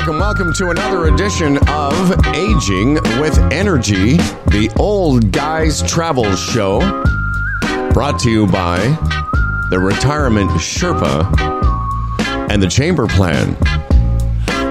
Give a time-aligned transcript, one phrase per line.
[0.00, 6.78] welcome, welcome to another edition of Aging with Energy, the Old Guys Travel Show,
[7.92, 8.78] brought to you by
[9.68, 11.28] the Retirement Sherpa
[12.50, 13.54] and the Chambers Plan.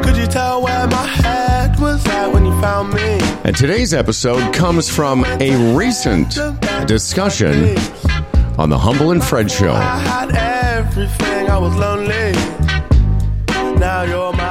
[0.01, 3.19] Could you tell where my head was at when you found me?
[3.43, 6.39] And today's episode comes from a recent
[6.87, 7.77] discussion
[8.57, 9.73] on the Humble and Fred Show.
[9.73, 10.35] I had
[10.75, 12.31] everything, I was lonely.
[13.79, 14.48] Now you're my.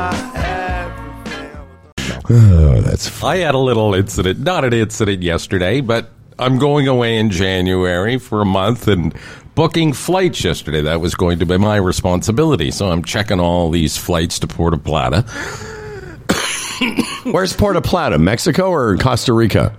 [2.31, 7.19] Oh, that's I had a little incident, not an incident yesterday, but I'm going away
[7.19, 9.15] in January for a month and
[9.55, 10.83] booking flights yesterday.
[10.83, 12.71] That was going to be my responsibility.
[12.71, 15.23] So I'm checking all these flights to Puerto Plata.
[17.25, 19.77] Where's Puerto Plata, Mexico or Costa Rica?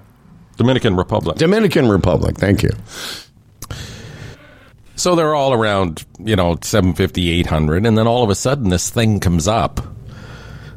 [0.58, 1.38] Dominican Republic.
[1.38, 2.36] Dominican Republic.
[2.36, 2.72] Thank you.
[4.95, 7.86] So they're all around, you know, 750, 800.
[7.86, 9.80] And then all of a sudden this thing comes up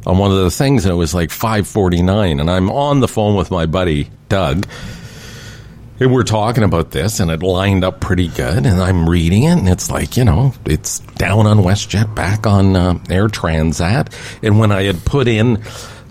[0.06, 2.41] on one of the things and it was like 549.
[2.41, 4.67] And I'm on the phone with my buddy, Doug.
[6.00, 8.67] And we're talking about this and it lined up pretty good.
[8.67, 12.75] And I'm reading it and it's like, you know, it's down on WestJet, back on
[12.75, 14.12] uh, Air Transat.
[14.42, 15.62] And when I had put in,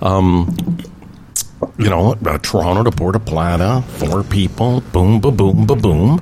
[0.02, 0.78] um,
[1.78, 6.22] you know, uh, Toronto to Puerto Plata, four people, boom, ba boom, ba boom.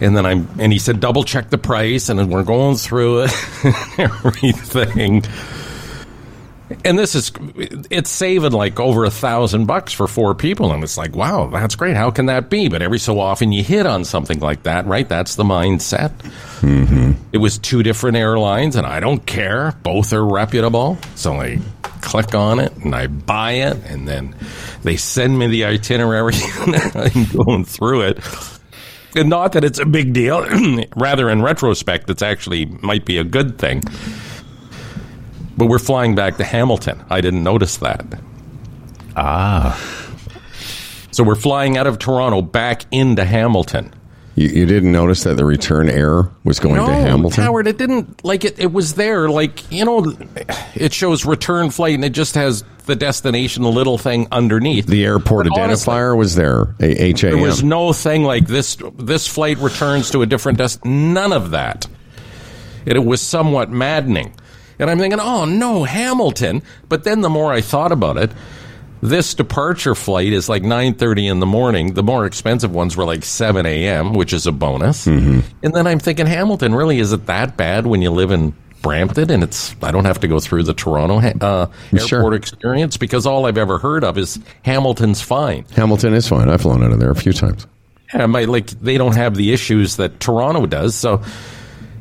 [0.00, 3.32] And then I'm, and he said, double check the price, and we're going through it,
[3.98, 5.22] everything.
[6.84, 7.32] And this is,
[7.90, 10.72] it's saving like over a thousand bucks for four people.
[10.72, 11.96] And it's like, wow, that's great.
[11.96, 12.68] How can that be?
[12.68, 15.08] But every so often you hit on something like that, right?
[15.08, 16.10] That's the mindset.
[16.60, 17.12] Mm-hmm.
[17.32, 19.72] It was two different airlines, and I don't care.
[19.82, 20.98] Both are reputable.
[21.14, 21.58] So I
[22.00, 24.34] click on it and I buy it, and then
[24.82, 28.18] they send me the itinerary, and I'm going through it.
[29.16, 30.46] And not that it's a big deal.
[30.96, 33.82] Rather, in retrospect, it's actually might be a good thing.
[35.60, 37.04] But we're flying back to Hamilton.
[37.10, 38.06] I didn't notice that.
[39.14, 39.78] Ah,
[41.10, 43.92] So we're flying out of Toronto back into Hamilton.
[44.36, 47.44] You, you didn't notice that the return air was going to Hamilton?
[47.44, 48.58] Howard, it didn't like it.
[48.58, 50.16] It was there, like you know,
[50.74, 54.86] it shows return flight, and it just has the destination little thing underneath.
[54.86, 56.74] The airport But honestly, identifier was there.
[56.80, 57.32] A- HAM.
[57.32, 58.78] There was no thing like this.
[58.96, 61.12] This flight returns to a different destination.
[61.12, 61.86] None of that.
[62.86, 64.32] And it was somewhat maddening.
[64.80, 66.62] And I'm thinking, oh no, Hamilton.
[66.88, 68.30] But then the more I thought about it,
[69.02, 71.94] this departure flight is like 9:30 in the morning.
[71.94, 75.06] The more expensive ones were like 7 a.m., which is a bonus.
[75.06, 75.40] Mm-hmm.
[75.62, 79.30] And then I'm thinking, Hamilton, really, is it that bad when you live in Brampton
[79.30, 82.34] and it's I don't have to go through the Toronto uh, airport Sure.
[82.34, 85.66] experience because all I've ever heard of is Hamilton's fine.
[85.76, 86.48] Hamilton is fine.
[86.48, 87.66] I've flown out of there a few times.
[88.14, 90.94] Yeah, my, like they don't have the issues that Toronto does.
[90.94, 91.22] So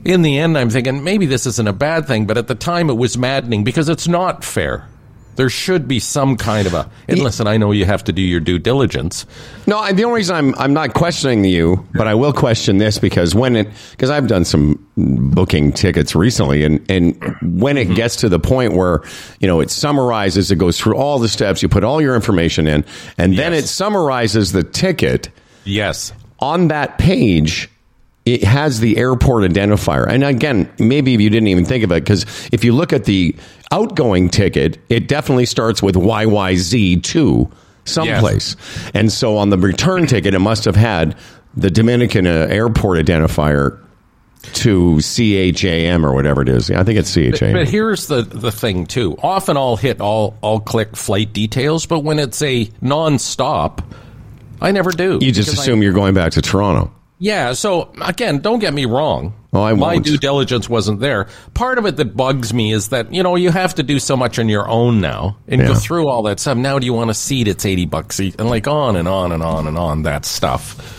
[0.06, 2.90] in the end, I'm thinking maybe this isn't a bad thing, but at the time
[2.90, 4.88] it was maddening because it's not fair.
[5.36, 6.90] There should be some kind of a.
[7.08, 9.26] And listen, I know you have to do your due diligence.
[9.68, 12.98] No, I, the only reason I'm I'm not questioning you, but I will question this
[13.00, 17.94] because when it because I've done some booking tickets recently, and and when Mm-hmm.
[17.94, 19.02] it gets to the point where
[19.40, 22.68] you know it summarizes, it goes through all the steps, you put all your information
[22.68, 22.84] in,
[23.18, 23.64] and then Yes.
[23.64, 25.30] it summarizes the ticket
[25.64, 26.12] Yes.
[26.40, 27.70] on that page.
[28.30, 30.08] It has the airport identifier.
[30.08, 33.36] And again, maybe you didn't even think of it because if you look at the
[33.72, 37.50] outgoing ticket, it definitely starts with YYZ to
[37.86, 38.56] someplace.
[38.94, 41.16] And so on the return ticket, it must have had
[41.56, 43.80] the Dominican uh, airport identifier
[44.54, 46.70] to CHAM or whatever it is.
[46.72, 47.54] I think it's CHAM.
[47.54, 49.18] But here's the the thing too.
[49.24, 53.84] Often I'll hit all I'll click flight details, but when it's a nonstop,
[54.62, 55.20] I never do.
[55.22, 56.92] you just because I- assume you're going back to Toronto.
[57.20, 59.34] Yeah, so again, don't get me wrong.
[59.52, 60.06] Oh, I My won't.
[60.06, 61.28] due diligence wasn't there.
[61.54, 64.16] Part of it that bugs me is that, you know, you have to do so
[64.16, 66.58] much on your own now and go through all that stuff.
[66.58, 67.48] Now do you want a seat?
[67.48, 70.96] It's 80 bucks each, and like on and on and on and on, that stuff.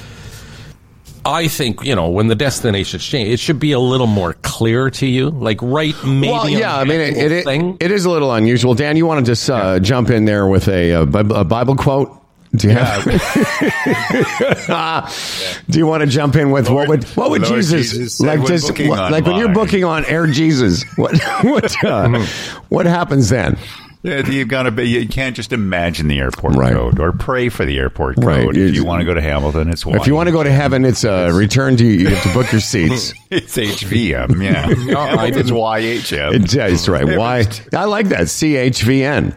[1.24, 4.90] I think, you know, when the destinations change, it should be a little more clear
[4.90, 5.30] to you.
[5.30, 8.74] Like right maybe well, yeah, I mean, it, it, it is a little unusual.
[8.74, 12.19] Dan, you want to just uh, jump in there with a, uh, a Bible quote?
[12.56, 13.04] Do you have?
[15.70, 18.44] Do you want to jump in with what would what would Lord Jesus, Jesus like
[18.44, 20.82] just what- like when you're booking on Air Jesus?
[20.96, 22.24] What what uh,
[22.68, 23.56] what happens then?
[24.02, 24.84] Yeah, you've got to be.
[24.88, 26.72] You can't just imagine the airport Right.
[26.72, 28.24] code or pray for the airport code.
[28.24, 28.44] Right.
[28.48, 30.50] If It's- you want to go to Hamilton, it's If you want to go to
[30.50, 33.12] heaven, it's a return to you have to book your seats.
[33.30, 34.42] it's HVM.
[34.42, 36.32] Yeah, it's YHM.
[36.34, 37.04] It, yeah, that's right.
[37.16, 37.44] Why?
[37.76, 39.36] I like that CHVN.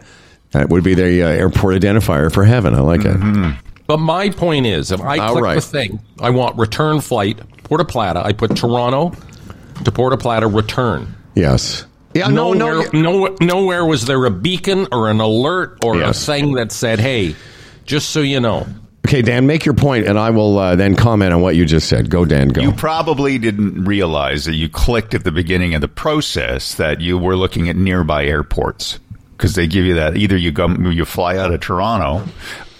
[0.54, 2.74] That would be the uh, airport identifier for heaven.
[2.74, 3.16] I like it.
[3.88, 5.54] But my point is, if I All click right.
[5.56, 8.24] the thing, I want return flight, Puerto Plata.
[8.24, 9.12] I put Toronto
[9.84, 11.12] to Puerto Plata return.
[11.34, 11.84] Yes.
[12.14, 16.22] Yeah, no, no, nowhere, no, nowhere was there a beacon or an alert or Yes.
[16.22, 17.34] a thing that said, "Hey,
[17.84, 18.64] just so you know."
[19.06, 21.88] Okay, Dan, make your point, and I will uh, then comment on what you just
[21.88, 22.08] said.
[22.08, 22.48] Go, Dan.
[22.48, 22.62] Go.
[22.62, 27.18] You probably didn't realize that you clicked at the beginning of the process that you
[27.18, 29.00] were looking at nearby airports
[29.36, 32.24] because they give you that either you go you fly out of Toronto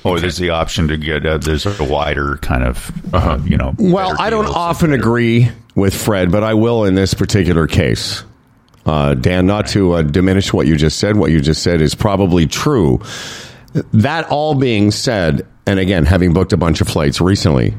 [0.05, 3.75] or there's the option to get uh, there's a wider kind of uh, you know.
[3.79, 4.57] Well, I don't deals.
[4.57, 8.23] often agree with Fred, but I will in this particular case.
[8.87, 11.95] Uh, Dan, not to uh, diminish what you just said, what you just said is
[11.95, 13.01] probably true.
[13.95, 17.75] That all being said, and again, having booked a bunch of flights recently,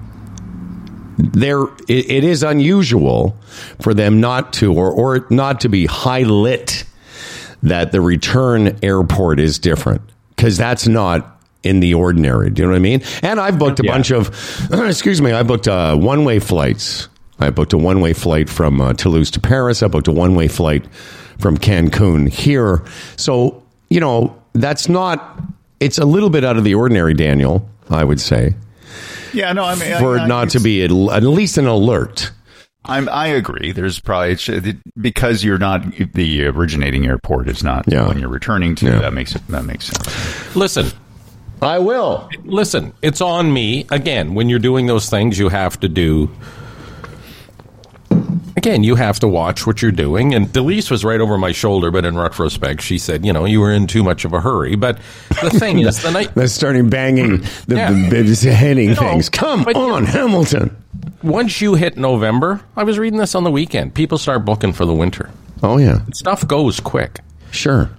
[1.17, 3.37] there it, it is unusual
[3.79, 6.85] for them not to, or or not to be high lit
[7.65, 12.49] that the return airport is different because that's not in the ordinary.
[12.51, 13.01] Do you know what I mean?
[13.23, 14.29] And I've booked a bunch of,
[14.71, 17.09] excuse me, I booked uh, one way flights.
[17.39, 19.81] I booked a one way flight from uh, Toulouse to Paris.
[19.83, 20.85] I booked a one way flight
[21.39, 22.85] from Cancun here.
[23.17, 25.41] So, you know, that's not,
[25.79, 28.53] it's a little bit out of the ordinary, Daniel, I would say,
[29.33, 32.31] Yeah, no, I mean for I, it not to be at, at least an alert.
[32.87, 33.71] I'm, I agree.
[33.71, 34.37] There's probably
[34.99, 35.83] because you're not
[36.13, 38.07] the originating airport is not Yeah.
[38.07, 38.85] when you're returning to.
[38.85, 38.99] Yeah.
[38.99, 40.55] That makes it that makes sense.
[40.55, 40.87] Listen,
[41.61, 42.29] I will.
[42.43, 42.93] listen.
[43.01, 44.35] It's on me again.
[44.35, 46.29] When you're doing those things, you have to do.
[48.57, 50.33] Again, you have to watch what you're doing.
[50.33, 53.59] And Delise was right over my shoulder, but in retrospect, she said, "You know, you
[53.59, 54.97] were in too much of a hurry." But
[55.41, 57.91] the thing is, the night That's starting banging the, Yeah.
[57.91, 59.29] the, the hitting No, things.
[59.29, 60.75] Come but- on, Hamilton.
[61.23, 63.93] Once you hit November, I was reading this on the weekend.
[63.95, 65.29] People start booking for the winter.
[65.63, 67.19] Oh yeah, Stuff goes quick.
[67.51, 67.89] sure.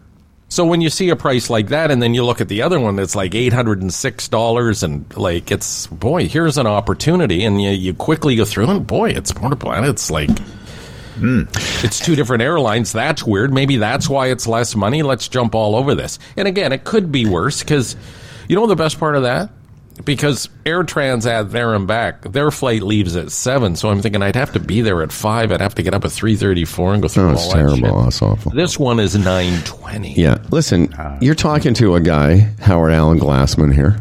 [0.48, 2.78] So when you see a price like that, and then you look at the other
[2.78, 7.44] one that's like eight hundred and six dollars, and like it's boy, here's an opportunity,
[7.44, 9.90] and you, you quickly go through, and boy, it's Porta Plana.
[9.90, 10.30] It's like
[11.18, 11.42] hmm.
[11.82, 12.92] it's two different airlines.
[12.92, 13.52] That's weird.
[13.52, 15.02] Maybe that's why it's less money.
[15.02, 16.20] Let's jump all over this.
[16.36, 17.96] And again, it could be worse because
[18.48, 19.50] you know the best part of that.
[20.04, 23.76] Because Air Transat there and back, their flight leaves at seven.
[23.76, 25.50] So I'm thinking I'd have to be there at five.
[25.50, 27.54] I'd have to get up at three thirty-four and go through Oh, all it's that
[27.54, 27.76] terrible.
[27.76, 27.86] shit.
[27.90, 28.52] Oh, it's awful.
[28.52, 30.12] This one is nine twenty.
[30.12, 31.16] Yeah, listen, ah.
[31.20, 33.98] you're talking to a guy, Howard Allen Glassman here,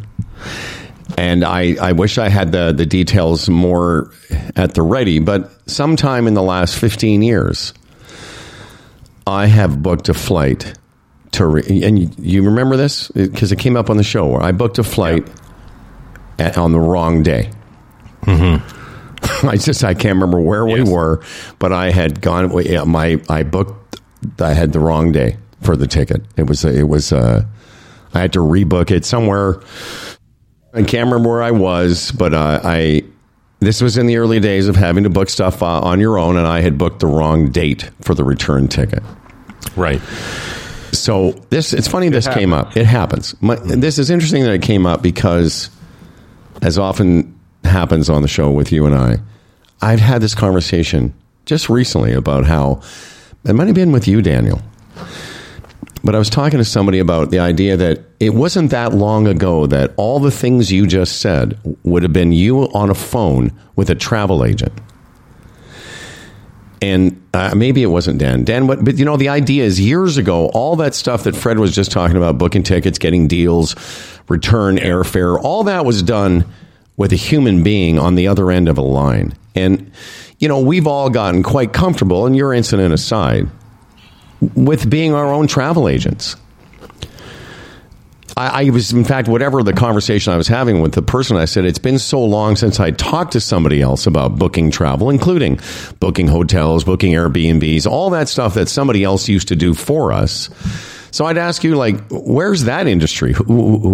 [1.17, 4.11] and I, I wish I had the the details more
[4.57, 5.19] at the ready.
[5.19, 7.73] But sometime in the last 15 years,
[9.25, 10.73] I have booked a flight
[11.31, 14.41] to, re- and you, you remember this because it came up on the show where
[14.41, 15.27] I booked a flight
[16.39, 17.51] at, on the wrong day.
[18.27, 20.85] I just I can't remember where Yes.
[20.87, 21.23] we were,
[21.59, 22.51] but I had gone.
[22.87, 23.99] My I booked.
[24.39, 26.21] I had the wrong day for the ticket.
[26.37, 27.11] It was it was.
[27.11, 27.45] Uh,
[28.13, 29.61] I had to rebook it somewhere.
[30.73, 33.03] I can't remember where I was, but uh, I.
[33.59, 36.37] This was in the early days of having to book stuff uh, on your own,
[36.37, 39.01] and I had booked the wrong date for the return ticket.
[39.75, 40.01] Right.
[40.91, 42.75] So this it's funny this came up.
[42.77, 43.33] It happens.
[43.41, 45.69] My, this is interesting that it came up because,
[46.65, 49.17] as often happens on the show with you and I,
[49.83, 51.13] I've had this conversation
[51.45, 52.81] just recently about how
[53.43, 54.59] it might have been with you, Daniel.
[56.03, 59.67] But I was talking to somebody about the idea that it wasn't that long ago
[59.67, 63.91] that all the things you just said would have been you on a phone with
[63.91, 64.73] a travel agent.
[66.81, 68.43] And uh, maybe it wasn't Dan.
[68.43, 71.57] Dan, but, but you know, the idea is years ago, all that stuff that Fred
[71.57, 73.75] was just talking about, booking tickets, getting deals,
[74.27, 76.45] return airfare, all that was done
[76.97, 79.33] with a human being on the other end of a line.
[79.55, 79.91] And,
[80.39, 83.47] you know, we've all gotten quite comfortable, and your incident aside,
[84.53, 86.35] with being our own travel agents.
[88.37, 91.45] I, I was, in fact, whatever the conversation I was having with the person, I
[91.45, 95.59] said, it's been so long since I talked to somebody else about booking travel, including
[95.99, 100.49] booking hotels, booking Airbnbs, all that stuff that somebody else used to do for us.
[101.11, 103.31] So I'd ask you, like, where's that industry?
[103.31, 103.43] Who,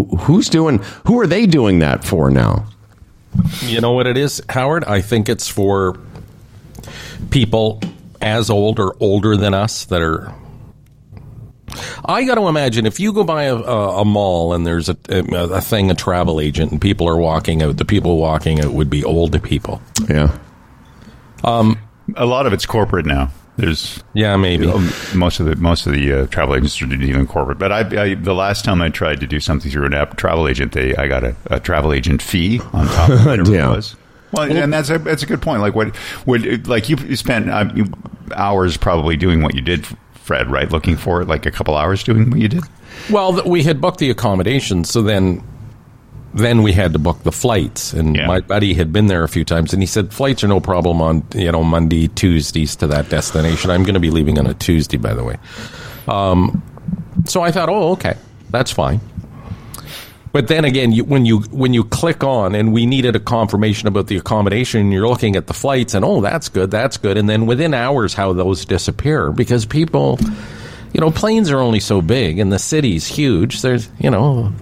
[0.09, 2.65] who- who's doing, who are they doing that for now?
[3.61, 4.83] You know what it is, Howard?
[4.85, 5.97] I think it's for
[7.29, 7.79] people
[8.21, 10.33] as old or older than us that are.
[12.05, 14.97] I got to imagine if you go by a, a, a mall and there's a,
[15.09, 15.19] a,
[15.53, 18.89] a thing, a travel agent, and people are walking out, the people walking out would
[18.89, 19.81] be old people.
[20.09, 20.37] Yeah.
[21.43, 21.77] Um,
[22.15, 23.31] A lot of it's corporate now.
[23.57, 24.67] There's Yeah, maybe.
[24.67, 27.59] um, most of the most of the uh, travel agents are even corporate.
[27.59, 27.79] But I,
[28.11, 30.95] I the last time I tried to do something through an app travel agent, they
[30.95, 33.71] I got a, a travel agent fee on top of whatever Yeah.
[33.71, 33.95] it was.
[34.31, 35.61] Well, and that's a that's a good point.
[35.61, 35.93] Like what
[36.25, 37.69] would like you, you spent uh,
[38.33, 39.85] hours probably doing what you did,
[40.23, 40.71] Fred, right?
[40.71, 42.63] Looking for it, like a couple hours doing what you did.
[43.09, 45.43] Well, we had booked the accommodations, so then
[46.33, 48.25] then we had to book the flights, and Yeah.
[48.25, 51.01] my buddy had been there a few times, and he said flights are no problem
[51.01, 53.69] on you know Monday, Tuesdays to that destination.
[53.69, 55.37] I'm going to be leaving on a Tuesday, by the way.
[56.07, 56.61] Um,
[57.25, 58.15] so I thought, oh, okay,
[58.49, 59.01] that's fine.
[60.33, 63.87] But then again, you, when you when you click on, and we needed a confirmation
[63.89, 67.17] about the accommodation, and you're looking at the flights, and oh, that's good, that's good,
[67.17, 70.17] and then within hours, how those disappear because people,
[70.93, 73.61] you know, planes are only so big, and the city's huge.
[73.61, 74.53] There's, you know,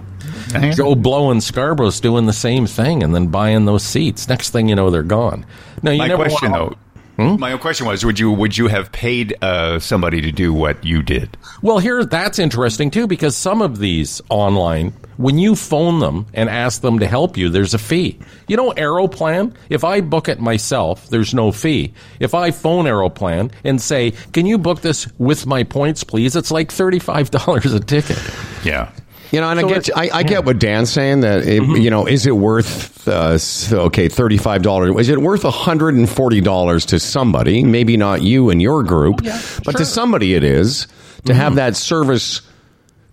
[0.74, 4.28] Joe Blow and Scarborough's doing the same thing, and then buying those seats.
[4.28, 5.46] Next thing you know, they're gone.
[5.84, 6.74] No, you My never question, wanna-
[7.20, 7.36] though.
[7.36, 11.02] My question was: Would you would you have paid uh, somebody to do what you
[11.02, 11.36] did?
[11.62, 16.48] Well, here that's interesting too because some of these online, when you phone them and
[16.48, 18.18] ask them to help you, there's a fee.
[18.48, 19.54] You know, Aeroplan.
[19.68, 21.94] If I book it myself, there's no fee.
[22.18, 26.50] If I phone Aeroplan and say, "Can you book this with my points, please?" It's
[26.50, 28.18] like thirty-five dollars a ticket.
[28.64, 28.90] Yeah.
[29.32, 31.88] You know, and So I get I, I get what Dan's saying that it, you
[31.90, 33.38] know is it worth uh,
[33.72, 34.96] okay thirty five dollars?
[34.98, 37.62] Is it worth hundred and forty dollars to somebody?
[37.62, 39.22] Maybe not you and your group,
[39.64, 40.88] but to somebody it is
[41.26, 42.42] to have that service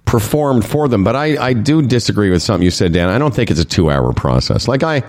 [0.06, 1.04] performed for them.
[1.04, 3.10] But I, I do disagree with something you said, Dan.
[3.10, 4.68] I don't think it's a two hour process.
[4.68, 5.04] Like I,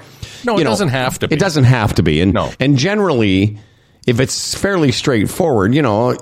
[0.44, 1.36] No, it know, doesn't have to be.
[1.36, 2.50] It doesn't have to be, and No.
[2.60, 3.58] and generally,
[4.06, 6.16] if it's fairly straightforward, you know,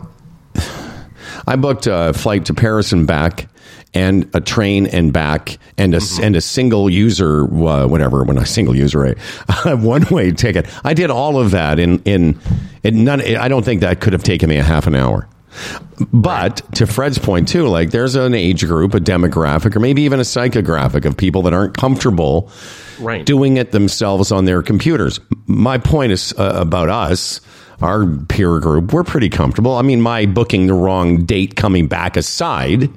[1.46, 3.48] I booked a flight to Paris and back,
[3.96, 6.22] and a train and back, and a Mm-hmm.
[6.24, 9.16] and a single user, uh, whatever, when a single user,
[9.64, 10.66] a one way ticket.
[10.84, 12.38] I did all of that in in,
[12.84, 13.20] in none.
[13.22, 15.26] I don't think that could have taken me a half an hour.
[16.12, 20.20] But to Fred's point too, like there's an age group, a demographic, or maybe even
[20.20, 22.50] a psychographic of people that aren't comfortable
[22.98, 23.26] Right.
[23.26, 25.20] doing it themselves on their computers.
[25.46, 27.40] My point is uh, about us,
[27.82, 28.92] our peer group.
[28.94, 29.74] We're pretty comfortable.
[29.76, 32.90] I mean, my booking the wrong date coming back aside.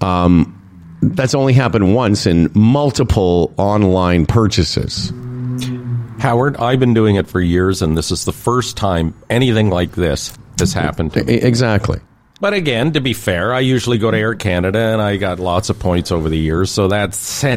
[0.00, 0.56] Um,
[1.02, 5.12] that's only happened once in multiple online purchases.
[6.18, 9.92] Howard, I've been doing it for years, and this is the first time anything like
[9.92, 11.34] this has happened to me.
[11.34, 12.00] Exactly.
[12.40, 15.68] But again, to be fair, I usually go to Air Canada and I got lots
[15.68, 17.12] of points over the years, so that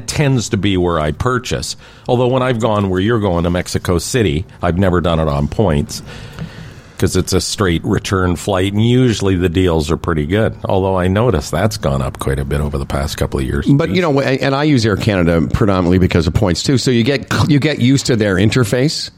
[0.08, 1.78] tends to be where I purchase.
[2.08, 5.48] Although when I've gone where you're going to Mexico City, I've never done it on
[5.48, 6.02] points
[7.04, 10.58] because it's a straight return flight, and usually the deals are pretty good.
[10.64, 13.68] Although I notice that's gone up quite a bit over the past couple of years.
[13.68, 16.78] But you know, and I use Air Canada predominantly because of points too.
[16.78, 19.12] So you get you get used to their interface.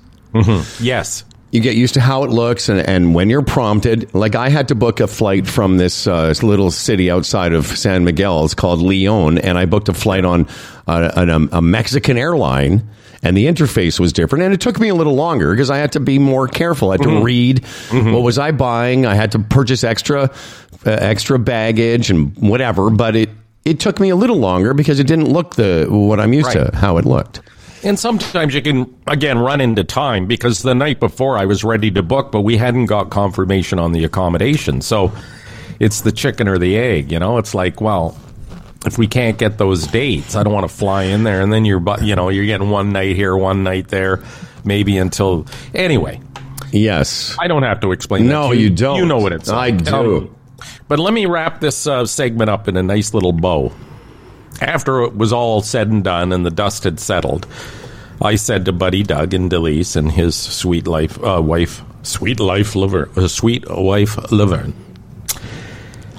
[0.82, 4.50] yes, you get used to how it looks and, and when you're prompted like i
[4.50, 8.54] had to book a flight from this uh, little city outside of san miguel it's
[8.54, 10.46] called leon and i booked a flight on
[10.88, 12.86] uh, an, um, a mexican airline
[13.25, 15.91] and the interface was different and it took me a little longer because i had
[15.91, 17.60] to be more careful i had to read
[17.91, 20.24] what was i buying i had to purchase extra
[20.86, 23.29] uh, extra baggage and whatever but it
[23.65, 26.72] it took me a little longer because it didn't look the what i'm used Right.
[26.72, 27.41] to how it looked
[27.84, 31.91] And sometimes you can, again, run into time because the night before I was ready
[31.91, 34.82] to book, but we hadn't got confirmation on the accommodation.
[34.82, 35.12] So
[35.79, 37.38] it's the chicken or the egg, you know?
[37.38, 38.17] It's like, well,
[38.86, 41.41] if we can't get those dates, I don't want to fly in there.
[41.41, 44.24] And then you're, you know, you're getting one night here, one night there,
[44.63, 45.48] maybe until.
[45.74, 46.22] Anyway,
[46.72, 48.98] yes I don't have to explain No, to you don't.
[48.98, 50.17] You know what it's I do.
[50.17, 50.36] Um,
[50.88, 53.72] but let me wrap this uh, segment up in a nice little bow.
[54.62, 57.46] After it was all said and done and the dust had settled,
[58.22, 62.75] I said to Buddy Doug and Delise and his sweet life uh, wife, sweet life
[62.75, 64.74] liver, uh, sweet wife Laverne.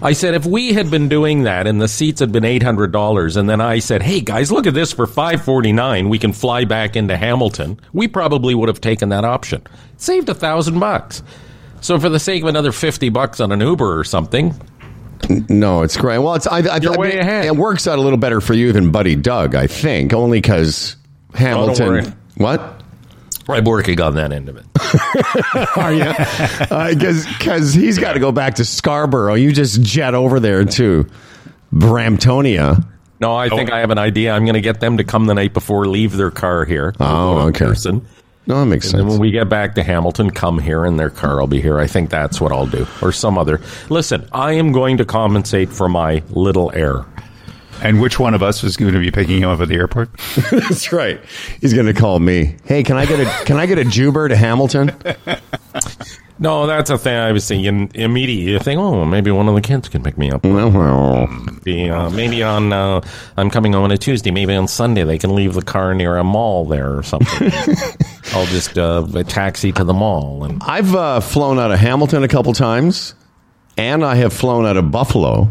[0.02, 2.92] I said if we had been doing that and the seats had been eight hundred
[2.92, 6.08] dollars, and then I said, "Hey guys, look at this for five forty nine.
[6.08, 9.62] We can fly back into Hamilton." We probably would have taken that option.
[9.96, 11.22] Saved a thousand bucks.
[11.80, 14.54] So for the sake of another fifty bucks on an Uber or something,
[15.48, 16.18] No, it's great.
[16.18, 17.46] Well, it's I, I, You're I way mean, ahead.
[17.46, 20.96] It works out a little better for you than Buddy Doug, I think, only because
[21.34, 21.86] oh, Hamilton.
[21.88, 22.04] worry.
[22.36, 22.82] what?
[23.48, 24.64] I'm working on that end of it.
[25.76, 26.02] Are you?
[26.02, 29.34] Uh, because he's got to go back to Scarborough.
[29.34, 31.06] You just jet over there to
[31.72, 32.84] Bramptonia.
[33.20, 34.32] No, I think I have an idea.
[34.32, 36.94] I'm going to get them to come the night before, leave their car here.
[37.00, 37.64] Oh, okay.
[37.66, 38.06] person.
[38.46, 39.12] No, that makes And then sense.
[39.12, 41.78] when we get back to Hamilton, come here and their car will be here.
[41.80, 42.86] I think that's what I'll do.
[43.02, 43.60] Or some other.
[43.88, 47.06] Listen, I am going to compensate for my little error.
[47.83, 50.11] And which one of us is going to be picking him up at the airport?
[50.50, 51.21] That's right.
[51.61, 52.56] He's going to call me.
[52.64, 54.92] Hey, can I get a can I get a Juber to Hamilton?
[56.38, 58.52] No, that's a thing I was thinking immediately.
[58.52, 60.45] You think, oh, maybe one of the kids can pick me up.
[60.45, 61.26] well,
[61.64, 63.00] Be, uh, maybe on, uh,
[63.38, 64.30] I'm coming home on a Tuesday.
[64.30, 67.50] Maybe on Sunday they can leave the car near a mall there or something.
[68.35, 70.45] I'll just uh, a taxi to the mall.
[70.45, 73.14] And I've uh, flown out of Hamilton a couple times,
[73.78, 75.49] and I have flown out of Buffalo.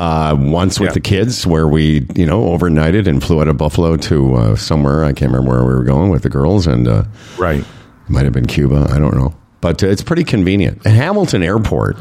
[0.00, 0.94] Uh, once with Yeah.
[0.94, 5.04] the kids, where we, you know, overnighted and flew out of Buffalo to uh, somewhere.
[5.04, 7.02] I can't remember where we were going with the girls, and uh,
[7.38, 7.62] Right.
[8.08, 8.88] might have been Cuba.
[8.90, 10.80] I don't know, but uh, it's pretty convenient.
[10.86, 11.98] And Hamilton Airport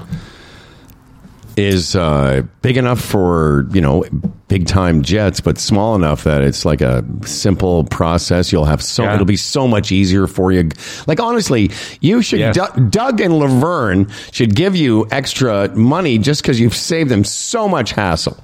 [1.60, 4.04] is uh, big enough for you know
[4.48, 8.52] big time jets, but small enough that it's like a simple process.
[8.52, 9.14] You'll have so Yeah.
[9.14, 10.70] it'll be so much easier for you.
[11.06, 11.70] Like honestly,
[12.02, 12.56] you should Yes.
[12.56, 17.68] Doug, Doug and Laverne should give you extra money just because you've saved them so
[17.70, 18.38] much hassle.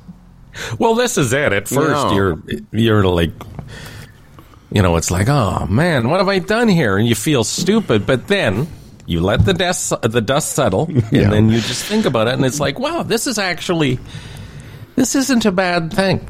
[0.78, 1.52] Well, this is it.
[1.54, 2.14] At first, No.
[2.14, 2.40] you're
[2.72, 3.32] you're like,
[4.72, 6.98] you know, it's like, oh man, what have I done here?
[6.98, 8.06] And you feel stupid.
[8.06, 8.68] But then
[9.06, 11.30] you let the dust the dust settle, and Yeah.
[11.30, 14.00] then you just think about it, and it's like, wow, this is actually
[14.96, 16.28] this isn't a bad thing.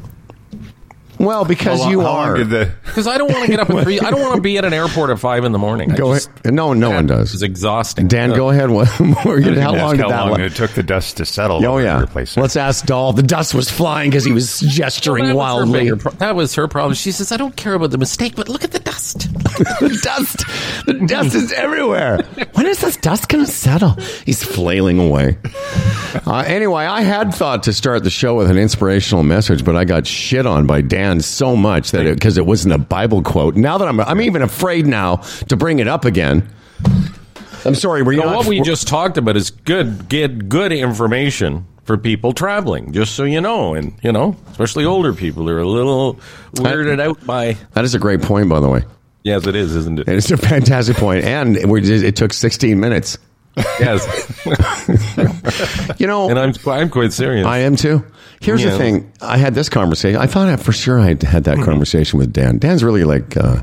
[1.18, 2.36] Well, because How you how are.
[2.84, 4.00] Because I don't want to get up at three.
[4.00, 5.88] I don't want to be at an airport at five in the morning.
[5.90, 6.52] Go just- ahead.
[6.54, 7.32] No, no one does.
[7.34, 8.06] It's exhausting.
[8.08, 8.68] Dan, Uh, go ahead.
[8.76, 11.24] What, how I was long did ask that how long it took the dust to
[11.24, 11.64] settle?
[11.66, 11.98] Oh yeah.
[11.98, 12.36] your place?
[12.36, 13.12] Let's ask Doll.
[13.14, 15.80] The dust was flying because he was gesturing Well, that was her wildly.
[15.80, 16.92] bigger pro- that was her problem.
[16.94, 18.85] She says, "I don't care about the mistake, but look at the dust."
[19.80, 20.44] the dust,
[20.86, 22.18] the dust is everywhere.
[22.54, 23.90] When is this dust going to settle?
[24.24, 25.38] He's flailing away.
[26.26, 29.84] Uh, anyway, I had thought to start the show with an inspirational message, but I
[29.84, 33.56] got shit on by Dan so much that because it, wasn't a Bible quote.
[33.56, 35.16] Now that I'm, I'm even afraid now
[35.48, 36.48] to bring it up again.
[37.64, 38.02] I'm sorry.
[38.02, 41.96] Were you So not- what we just talked about is good, get good information for
[41.96, 46.14] people traveling, just so you know, and you know, especially older people are a little
[46.54, 47.56] weirded out by.
[47.74, 48.82] That is a great point, by the way.
[49.26, 50.06] Yes, it is, isn't it?
[50.06, 51.24] And It's a fantastic point.
[51.24, 53.18] and we just, it took 16 minutes.
[53.80, 54.06] yes,
[55.98, 57.44] You know, and I'm I'm quite serious.
[57.44, 58.04] I am too.
[58.40, 59.10] Here's the thing.
[59.20, 60.20] I had this conversation.
[60.20, 62.58] I thought for sure I had that conversation with Dan.
[62.58, 63.62] Dan's really like, uh,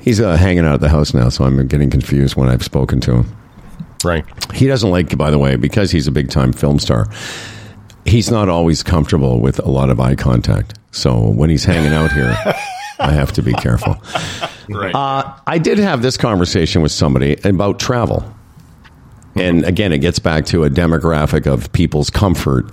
[0.00, 3.00] he's uh, hanging out at the house now, so I'm getting confused when I've spoken
[3.00, 3.36] to him.
[4.02, 4.24] right.
[4.54, 7.06] He doesn't like, by the way, because he's a big time film star,
[8.06, 10.78] he's not always comfortable with a lot of eye contact.
[10.92, 12.34] So when he's hanging out here,
[13.02, 13.96] I have to be careful.
[14.68, 14.94] Right.
[14.94, 18.24] Uh, I did have this conversation with somebody about travel.
[19.34, 22.70] And again, it gets back to a demographic of people's comfort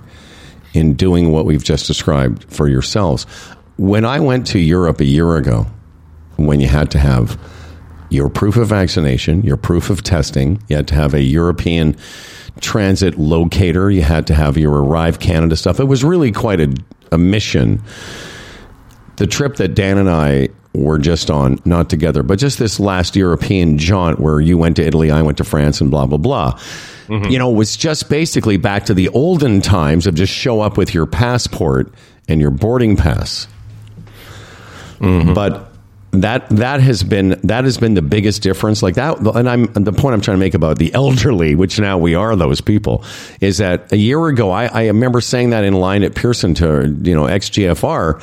[0.72, 3.24] in doing what we've just described for yourselves.
[3.76, 5.66] When I went to Europe a year ago,
[6.36, 7.38] when you had to have
[8.08, 11.96] your proof of vaccination, your proof of testing, you had to have a European
[12.60, 15.80] transit locator, you had to have your Arrive Canada stuff.
[15.80, 16.74] It was really quite a,
[17.12, 17.82] a mission
[19.20, 23.14] the trip that Dan and I were just on, not together, but just this last
[23.14, 26.58] European jaunt where you went to Italy, I went to France, and blah, blah, blah.
[27.06, 27.30] Mm-hmm.
[27.30, 30.94] You know, was just basically back to the olden times of just show up with
[30.94, 31.92] your passport
[32.28, 33.46] and your boarding pass.
[35.00, 35.34] Mm-hmm.
[35.34, 35.70] But
[36.12, 38.82] that that has been that has been the biggest difference.
[38.82, 41.98] Like that, and I'm the point I'm trying to make about the elderly, which now
[41.98, 43.04] we are those people,
[43.40, 46.96] is that a year ago I, I remember saying that in line at Pearson to
[47.02, 48.22] you know XGFR.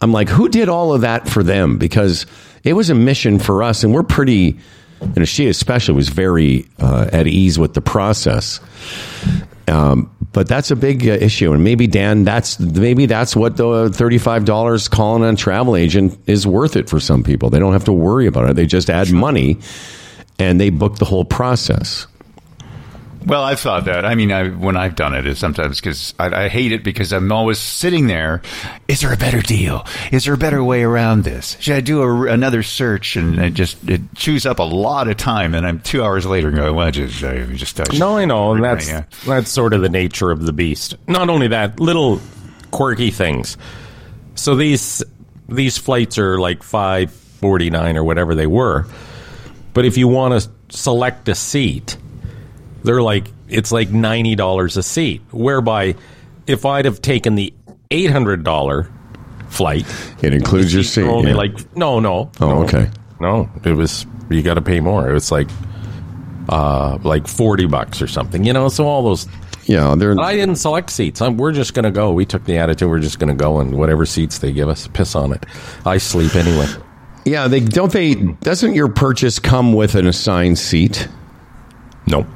[0.00, 1.78] I'm like, who did all of that for them?
[1.78, 2.26] Because
[2.64, 4.58] it was a mission for us, and we're pretty.
[5.14, 8.60] Know, she especially was very uh, at ease with the process.
[9.68, 13.90] Um, but that's a big uh, issue, and maybe Dan, that's maybe that's what the
[13.90, 17.50] thirty-five dollars calling on travel agent is worth it for some people.
[17.50, 19.58] They don't have to worry about it; they just add money,
[20.38, 22.06] and they book the whole process.
[23.26, 24.04] Well, I've thought that.
[24.04, 27.12] I mean, I, when I've done it, is sometimes because I, I hate it because
[27.12, 28.40] I'm always sitting there.
[28.86, 29.84] Is there a better deal?
[30.12, 31.56] Is there a better way around this?
[31.58, 33.16] Should I do a, another search?
[33.16, 35.56] And it just it chews up a lot of time.
[35.56, 38.62] And I'm two hours later going, well, just, I just I No, I know, and
[38.62, 39.04] that's yeah.
[39.26, 40.94] that's sort of the nature of the beast.
[41.08, 42.20] Not only that, little
[42.70, 43.56] quirky things.
[44.36, 45.02] So these
[45.48, 48.86] these flights are like five forty nine or whatever they were,
[49.74, 51.96] but if you want to select a seat,
[52.86, 55.20] they're like it's like ninety dollars a seat.
[55.32, 55.94] Whereby,
[56.46, 57.52] if I'd have taken the
[57.90, 58.90] eight hundred dollar
[59.48, 59.84] flight,
[60.22, 61.02] It includes your seat.
[61.04, 61.36] only yeah.
[61.36, 62.30] like no, no.
[62.40, 62.62] Oh, no.
[62.64, 62.90] okay.
[63.20, 65.08] No, it was you got to pay more.
[65.08, 65.48] It was like
[66.48, 68.44] uh like 40 bucks or something.
[68.44, 69.26] You know, so all those
[69.64, 71.20] yeah, they're but I didn't select seats.
[71.20, 72.12] I'm, we're just going to go.
[72.12, 74.86] We took the attitude we're just going to go and whatever seats they give us,
[74.86, 75.44] piss on it.
[75.84, 76.68] I sleep anyway.
[77.24, 77.48] yeah.
[77.48, 78.14] They don't they.
[78.14, 81.08] Doesn't your purchase come with an assigned seat?
[82.06, 82.26] Nope.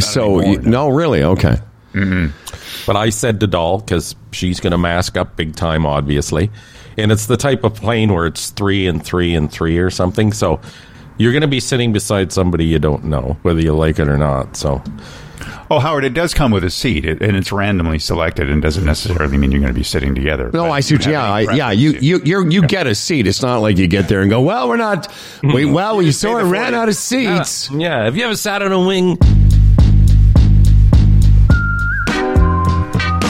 [0.00, 1.56] So you, no, really, okay.
[1.92, 2.86] Mm-hmm.
[2.86, 6.50] But I said to Doll because she's going to mask up big time, obviously,
[6.98, 10.32] and it's the type of plane where it's three and three and three or something.
[10.32, 10.60] So
[11.18, 14.18] you're going to be sitting beside somebody you don't know, whether you like it or
[14.18, 14.56] not.
[14.56, 14.82] So
[15.70, 18.84] Oh, Howard, it does come with a seat, it, and it's randomly selected, and doesn't
[18.84, 20.50] necessarily mean you're going to be sitting together.
[20.52, 20.96] No, I see.
[20.96, 21.46] Yeah, I, yeah.
[21.46, 21.80] preference.
[21.80, 23.26] You you you you get a seat.
[23.26, 25.08] It's not like you get there and go, well, we're not.
[25.42, 25.72] We mm-hmm.
[25.72, 27.70] well, we just pay sort of ran out of seats.
[27.70, 29.18] yeah, have you ever sat on a wing?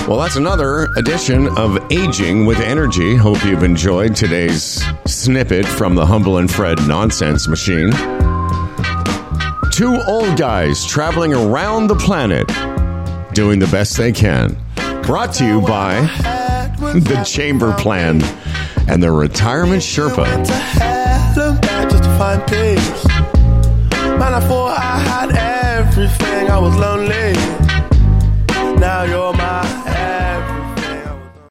[0.07, 3.17] Well, that's another edition of Aging with Energy.
[3.17, 7.91] Hope you've enjoyed today's snippet from the Humble and Fred Nonsense Machine.
[9.73, 12.47] Two old guys traveling around the planet
[13.33, 14.55] doing the best they can.
[15.05, 16.03] Brought to you by
[16.79, 18.23] the Chambers Plan
[18.89, 20.27] and the Retirement Sherpa.
[24.19, 25.31] Man, I thought I had
[25.79, 26.51] everything.
[26.51, 27.33] I was lonely.
[28.79, 29.24] Now you're